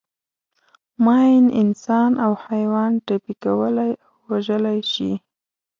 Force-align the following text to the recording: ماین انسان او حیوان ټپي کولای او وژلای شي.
ماین 1.05 1.45
انسان 1.61 2.11
او 2.23 2.31
حیوان 2.45 2.91
ټپي 3.05 3.33
کولای 3.43 3.91
او 4.03 4.11
وژلای 4.31 4.79
شي. 4.91 5.11